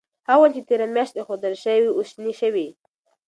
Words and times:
هغه 0.29 0.39
ونې 0.41 0.53
چې 0.55 0.61
تیره 0.67 0.85
میاشت 0.95 1.13
ایښودل 1.17 1.53
شوې 1.63 1.81
وې 1.87 1.91
اوس 1.97 2.07
شنې 2.13 2.33
شوې. 2.41 2.67